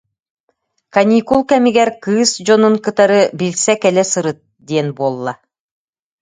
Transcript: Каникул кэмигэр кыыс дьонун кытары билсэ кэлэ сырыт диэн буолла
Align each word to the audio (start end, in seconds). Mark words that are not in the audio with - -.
Каникул 0.93 1.41
кэмигэр 1.49 1.89
кыыс 2.03 2.31
дьонун 2.45 2.75
кытары 2.85 3.21
билсэ 3.37 3.73
кэлэ 3.81 4.03
сырыт 4.11 4.39
диэн 4.67 4.87
буолла 4.97 5.33